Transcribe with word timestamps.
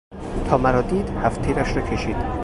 تا 0.45 0.57
مرا 0.57 0.81
دید 0.81 1.09
هفت 1.09 1.41
تیرش 1.41 1.75
را 1.75 1.81
کشید. 1.81 2.25